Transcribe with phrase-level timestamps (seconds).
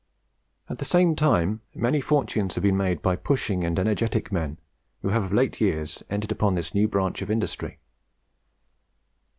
[0.67, 4.57] At the same time, many fortunes have been made by pushing and energetic men
[5.03, 7.77] who have of late years entered upon this new branch of industry.